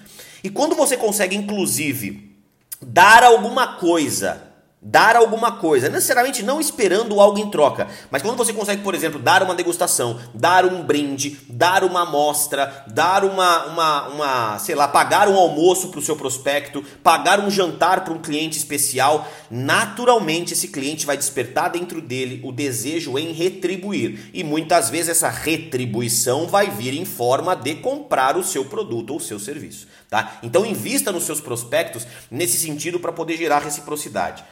[0.43, 2.31] E quando você consegue, inclusive,
[2.81, 4.46] dar alguma coisa
[4.81, 9.19] dar alguma coisa, necessariamente não esperando algo em troca, mas quando você consegue, por exemplo,
[9.19, 14.87] dar uma degustação, dar um brinde, dar uma amostra, dar uma, uma, uma sei lá,
[14.87, 20.53] pagar um almoço para o seu prospecto, pagar um jantar para um cliente especial, naturalmente
[20.53, 24.31] esse cliente vai despertar dentro dele o desejo em retribuir.
[24.33, 29.21] E muitas vezes essa retribuição vai vir em forma de comprar o seu produto ou
[29.21, 30.39] seu serviço, tá?
[30.43, 34.45] Então invista nos seus prospectos nesse sentido para poder gerar reciprocidade.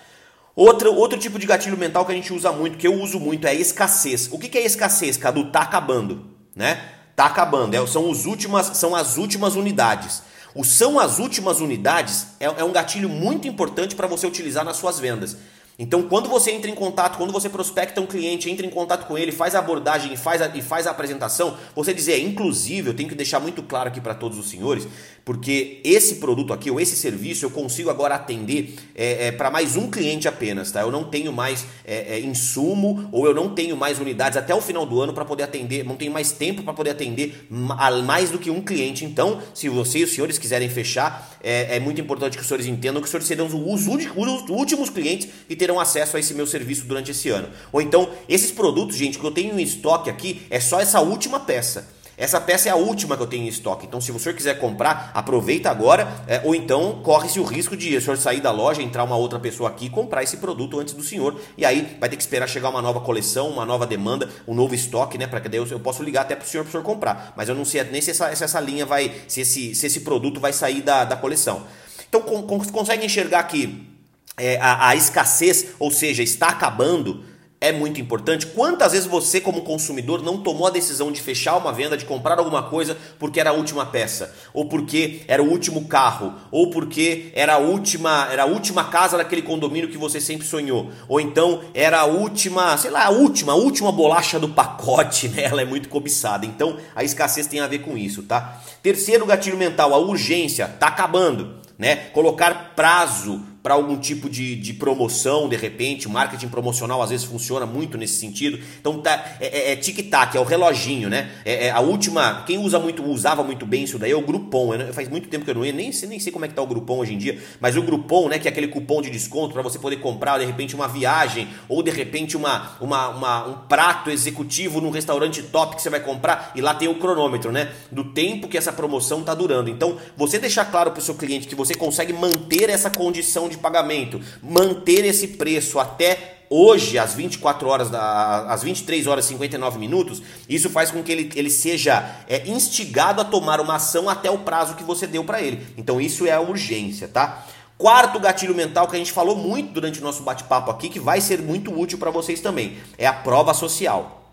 [0.56, 3.46] Outro, outro tipo de gatilho mental que a gente usa muito, que eu uso muito,
[3.46, 4.28] é a escassez.
[4.30, 5.50] O que, que é escassez, Cadu?
[5.50, 6.80] Tá acabando, né?
[7.16, 7.74] Tá acabando.
[7.74, 10.22] É, são, os últimas, são as últimas unidades.
[10.54, 14.76] O são as últimas unidades é, é um gatilho muito importante para você utilizar nas
[14.76, 15.36] suas vendas.
[15.76, 19.18] Então, quando você entra em contato, quando você prospecta um cliente, entra em contato com
[19.18, 22.94] ele, faz a abordagem e faz a, e faz a apresentação, você dizer, inclusive, eu
[22.94, 24.86] tenho que deixar muito claro aqui para todos os senhores,
[25.24, 29.74] porque esse produto aqui, ou esse serviço, eu consigo agora atender é, é, para mais
[29.74, 30.82] um cliente apenas, tá?
[30.82, 34.60] Eu não tenho mais é, é insumo, ou eu não tenho mais unidades até o
[34.60, 38.38] final do ano para poder atender, não tenho mais tempo para poder atender mais do
[38.38, 39.04] que um cliente.
[39.04, 43.00] Então, se vocês os senhores quiserem fechar, é, é, muito importante que os senhores entendam
[43.00, 46.84] que os senhores serão os, os últimos clientes que terão acesso a esse meu serviço
[46.84, 47.48] durante esse ano.
[47.72, 51.40] Ou então, esses produtos, gente, que eu tenho em estoque aqui, é só essa última
[51.40, 51.94] peça.
[52.16, 53.86] Essa peça é a última que eu tenho em estoque.
[53.86, 56.24] Então, se você quiser comprar, aproveita agora.
[56.26, 59.38] É, ou então, corre-se o risco de o senhor sair da loja, entrar uma outra
[59.38, 61.40] pessoa aqui e comprar esse produto antes do senhor.
[61.56, 64.74] E aí vai ter que esperar chegar uma nova coleção, uma nova demanda, um novo
[64.74, 65.26] estoque, né?
[65.26, 67.32] Para que daí eu, eu posso ligar até para o senhor para o senhor comprar.
[67.36, 69.12] Mas eu não sei nem se essa, se essa linha vai.
[69.26, 71.62] Se esse, se esse produto vai sair da, da coleção.
[72.08, 73.90] Então, con consegue enxergar que
[74.36, 77.24] é, a, a escassez, ou seja, está acabando,
[77.64, 78.46] é muito importante.
[78.48, 82.38] Quantas vezes você, como consumidor, não tomou a decisão de fechar uma venda, de comprar
[82.38, 87.32] alguma coisa porque era a última peça, ou porque era o último carro, ou porque
[87.34, 91.62] era a última, era a última casa daquele condomínio que você sempre sonhou, ou então
[91.72, 95.44] era a última, sei lá, a última, a última bolacha do pacote, né?
[95.44, 96.44] Ela é muito cobiçada.
[96.44, 98.60] Então, a escassez tem a ver com isso, tá?
[98.82, 101.96] Terceiro gatilho mental, a urgência, tá acabando, né?
[102.12, 107.24] Colocar prazo para algum tipo de, de promoção, de repente, o marketing promocional às vezes
[107.24, 108.58] funciona muito nesse sentido.
[108.78, 111.30] Então tá, é, é, é tic-tac, é o reloginho, né?
[111.46, 114.74] É, é, a última, quem usa muito, usava muito bem isso daí é o Groupon.
[114.74, 116.60] Eu, faz muito tempo que eu não ia, nem, nem sei como é que tá
[116.60, 119.54] o Groupon hoje em dia, mas o Groupon, né, que é aquele cupom de desconto
[119.54, 123.54] para você poder comprar de repente uma viagem ou de repente uma, uma, uma, um
[123.66, 127.72] prato executivo num restaurante top que você vai comprar e lá tem o cronômetro, né?
[127.90, 129.70] Do tempo que essa promoção tá durando.
[129.70, 133.53] Então, você deixar claro para o seu cliente que você consegue manter essa condição de
[133.56, 139.78] de pagamento, manter esse preço até hoje, às 24 horas, às 23 horas e 59
[139.78, 144.30] minutos, isso faz com que ele, ele seja é, instigado a tomar uma ação até
[144.30, 145.66] o prazo que você deu para ele.
[145.76, 147.44] Então isso é a urgência, tá?
[147.76, 151.20] Quarto gatilho mental que a gente falou muito durante o nosso bate-papo aqui, que vai
[151.20, 154.23] ser muito útil para vocês também, é a prova social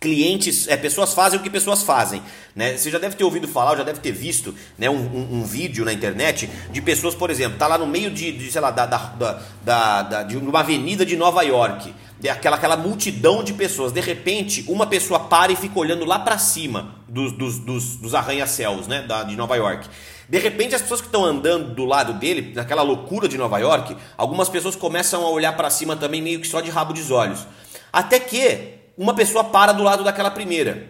[0.00, 2.22] clientes, é, pessoas fazem o que pessoas fazem.
[2.56, 2.74] Né?
[2.74, 5.84] Você já deve ter ouvido falar, já deve ter visto né, um, um, um vídeo
[5.84, 8.86] na internet de pessoas, por exemplo, tá lá no meio de, de sei lá, da,
[8.86, 11.92] da, da, da, de uma avenida de Nova York,
[12.30, 13.92] aquela, aquela multidão de pessoas.
[13.92, 18.14] De repente, uma pessoa para e fica olhando lá para cima dos, dos, dos, dos
[18.14, 19.86] arranha-céus né, da, de Nova York.
[20.30, 23.94] De repente, as pessoas que estão andando do lado dele, naquela loucura de Nova York,
[24.16, 27.46] algumas pessoas começam a olhar para cima também, meio que só de rabo dos olhos.
[27.92, 30.86] Até que uma pessoa para do lado daquela primeira.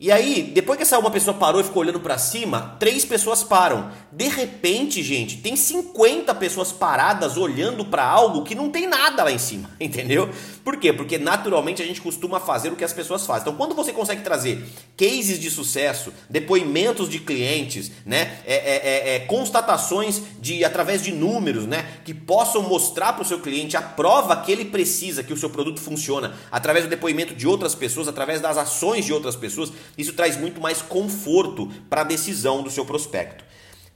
[0.00, 3.44] E aí, depois que essa uma pessoa parou e ficou olhando para cima, três pessoas
[3.44, 3.92] param.
[4.10, 9.30] De repente, gente, tem 50 pessoas paradas olhando para algo que não tem nada lá
[9.30, 10.28] em cima, entendeu?
[10.64, 10.92] Por quê?
[10.92, 13.42] Porque naturalmente a gente costuma fazer o que as pessoas fazem.
[13.42, 14.64] Então, quando você consegue trazer
[14.96, 21.12] cases de sucesso, depoimentos de clientes, né, é, é, é, é constatações de através de
[21.12, 25.32] números, né, que possam mostrar para o seu cliente a prova que ele precisa que
[25.32, 29.36] o seu produto funciona, através do depoimento de outras pessoas, através das ações de outras
[29.36, 33.44] pessoas isso traz muito mais conforto para a decisão do seu prospecto.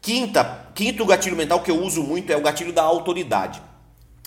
[0.00, 3.60] Quinta, quinto gatilho mental que eu uso muito é o gatilho da autoridade.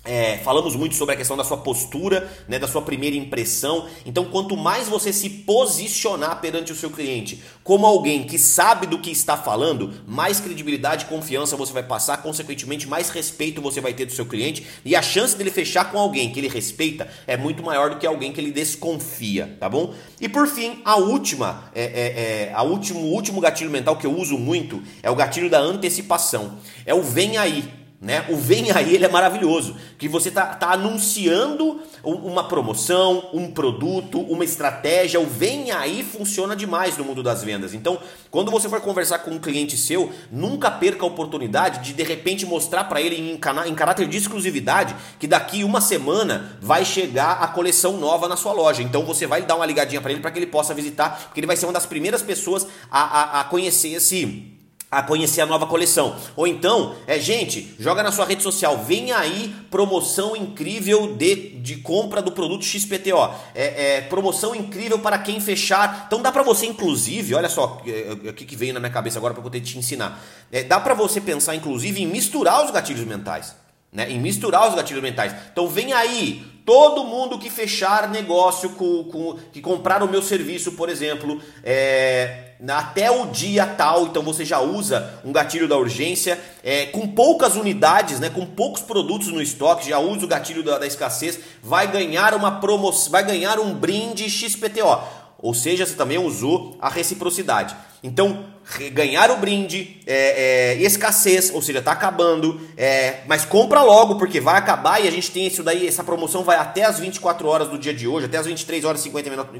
[0.04, 3.88] É, falamos muito sobre a questão da sua postura, né, da sua primeira impressão.
[4.04, 8.98] Então, quanto mais você se posicionar perante o seu cliente como alguém que sabe do
[8.98, 13.94] que está falando, mais credibilidade e confiança você vai passar, consequentemente, mais respeito você vai
[13.94, 17.38] ter do seu cliente e a chance dele fechar com alguém que ele respeita é
[17.38, 19.94] muito maior do que alguém que ele desconfia, tá bom?
[20.20, 24.08] E por fim, a última, é, é, é a último, o último gatilho mental que
[24.08, 26.58] eu uso muito é o gatilho da antecipação.
[26.88, 27.81] É o vem aí.
[28.02, 28.26] Né?
[28.30, 34.20] O vem aí ele é maravilhoso, que você está tá anunciando uma promoção, um produto,
[34.22, 35.20] uma estratégia.
[35.20, 37.76] O vem aí funciona demais no mundo das vendas.
[37.76, 38.00] Então,
[38.32, 42.44] quando você for conversar com um cliente seu, nunca perca a oportunidade de de repente
[42.44, 47.48] mostrar para ele em, em caráter de exclusividade que daqui uma semana vai chegar a
[47.50, 48.82] coleção nova na sua loja.
[48.82, 51.46] Então você vai dar uma ligadinha para ele para que ele possa visitar, porque ele
[51.46, 54.60] vai ser uma das primeiras pessoas a, a, a conhecer esse
[54.92, 56.18] a conhecer a nova coleção.
[56.36, 61.78] Ou então, é gente, joga na sua rede social, vem aí promoção incrível de, de
[61.78, 63.34] compra do produto XPTO.
[63.56, 66.04] É, é promoção incrível para quem fechar.
[66.08, 68.92] Então dá para você, inclusive, olha só é, é, o que, que veio na minha
[68.92, 70.22] cabeça agora para poder te ensinar.
[70.52, 73.56] É, dá para você pensar, inclusive, em misturar os gatilhos mentais.
[73.94, 75.36] Né, em misturar os gatilhos mentais.
[75.52, 80.72] Então vem aí, todo mundo que fechar negócio com, com que comprar o meu serviço,
[80.74, 86.40] por exemplo, é, até o dia tal, então você já usa um gatilho da urgência,
[86.64, 90.78] é, com poucas unidades, né, com poucos produtos no estoque, já usa o gatilho da,
[90.78, 95.21] da escassez, vai ganhar uma promoção, vai ganhar um brinde XPTO.
[95.42, 97.76] Ou seja, você também usou a reciprocidade.
[98.04, 98.46] Então,
[98.94, 104.40] ganhar o brinde, é, é, escassez, ou seja, está acabando, é, mas compra logo porque
[104.40, 107.68] vai acabar e a gente tem isso daí, essa promoção vai até as 24 horas
[107.68, 109.12] do dia de hoje, até as 23 horas e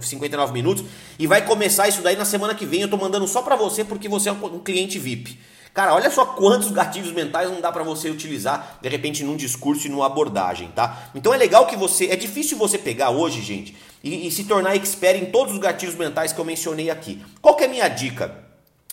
[0.02, 0.84] 59 minutos
[1.20, 2.82] e vai começar isso daí na semana que vem.
[2.82, 5.38] Eu estou mandando só para você porque você é um cliente VIP.
[5.74, 9.88] Cara, olha só quantos gatilhos mentais não dá para você utilizar de repente num discurso
[9.88, 11.10] e numa abordagem, tá?
[11.16, 14.76] Então é legal que você, é difícil você pegar hoje, gente, e, e se tornar
[14.76, 17.24] expert em todos os gatilhos mentais que eu mencionei aqui.
[17.42, 18.36] Qual que é a minha dica?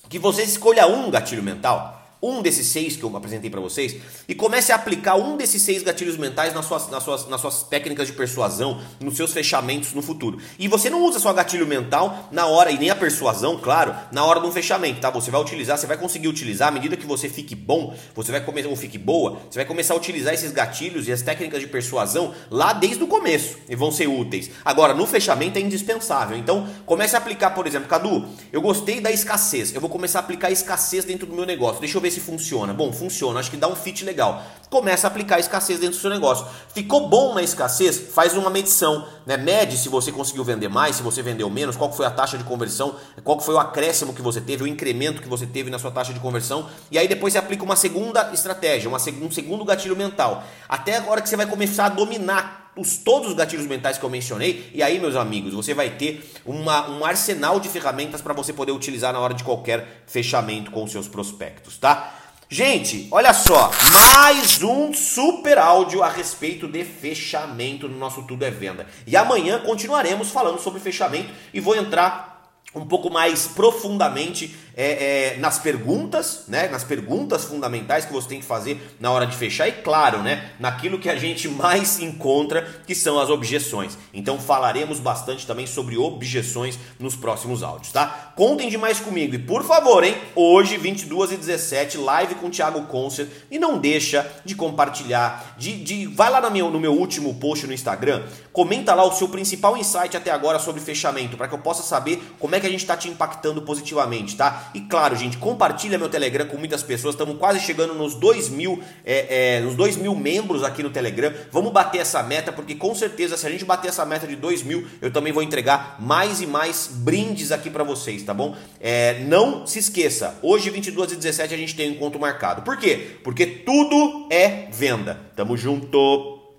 [0.08, 3.96] Que você escolha um gatilho mental um desses seis que eu apresentei para vocês
[4.28, 7.62] e comece a aplicar um desses seis gatilhos mentais nas suas, nas, suas, nas suas
[7.62, 10.38] técnicas de persuasão, nos seus fechamentos no futuro.
[10.58, 14.24] E você não usa só gatilho mental na hora, e nem a persuasão, claro, na
[14.24, 15.10] hora de um fechamento, tá?
[15.10, 18.40] Você vai utilizar, você vai conseguir utilizar, à medida que você fique bom, você vai
[18.40, 21.66] começar, ou fique boa, você vai começar a utilizar esses gatilhos e as técnicas de
[21.66, 24.50] persuasão lá desde o começo e vão ser úteis.
[24.64, 26.36] Agora, no fechamento é indispensável.
[26.36, 30.22] Então, comece a aplicar, por exemplo, Cadu, eu gostei da escassez, eu vou começar a
[30.22, 31.80] aplicar a escassez dentro do meu negócio.
[31.80, 32.72] Deixa eu ver ver se funciona.
[32.72, 34.42] Bom, funciona, acho que dá um fit legal.
[34.70, 36.46] Começa a aplicar a escassez dentro do seu negócio.
[36.74, 37.98] Ficou bom na escassez?
[38.12, 39.36] Faz uma medição, né?
[39.36, 42.44] Mede se você conseguiu vender mais, se você vendeu menos, qual foi a taxa de
[42.44, 45.90] conversão, qual foi o acréscimo que você teve, o incremento que você teve na sua
[45.90, 46.68] taxa de conversão.
[46.90, 50.44] E aí depois você aplica uma segunda estratégia, uma, um segundo gatilho mental.
[50.68, 54.10] Até agora que você vai começar a dominar os, todos os gatilhos mentais que eu
[54.10, 54.70] mencionei.
[54.72, 58.72] E aí, meus amigos, você vai ter uma, um arsenal de ferramentas para você poder
[58.72, 62.14] utilizar na hora de qualquer fechamento com seus prospectos, tá?
[62.50, 68.50] Gente, olha só, mais um super áudio a respeito de fechamento no nosso Tudo é
[68.50, 68.86] Venda.
[69.06, 72.38] E amanhã continuaremos falando sobre fechamento e vou entrar
[72.74, 76.68] um pouco mais profundamente é, é, nas perguntas, né?
[76.68, 80.52] Nas perguntas fundamentais que você tem que fazer na hora de fechar e claro, né?
[80.60, 83.98] Naquilo que a gente mais encontra, que são as objeções.
[84.14, 88.32] Então falaremos bastante também sobre objeções nos próximos áudios, tá?
[88.36, 90.16] Contem demais comigo e por favor, hein?
[90.36, 95.82] Hoje 22 e 17 live com o Thiago Concert e não deixa de compartilhar, de,
[95.82, 98.22] de vai lá no meu, no meu último post no Instagram,
[98.52, 102.22] comenta lá o seu principal insight até agora sobre fechamento para que eu possa saber
[102.38, 104.36] como é que a gente está te impactando positivamente,
[104.74, 107.14] E claro, gente, compartilha meu Telegram com muitas pessoas.
[107.14, 111.32] Estamos quase chegando nos 2 mil, é, é, nos 2 mil membros aqui no Telegram.
[111.50, 114.62] Vamos bater essa meta, porque com certeza, se a gente bater essa meta de 2
[114.62, 118.56] mil, eu também vou entregar mais e mais brindes aqui para vocês, tá bom?
[118.80, 122.62] É, não se esqueça, hoje, 22 e 17, a gente tem um encontro marcado.
[122.62, 123.18] Por quê?
[123.24, 125.18] Porque tudo é venda.
[125.34, 126.37] Tamo junto!